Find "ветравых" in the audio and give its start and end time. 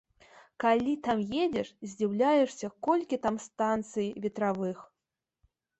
4.27-4.77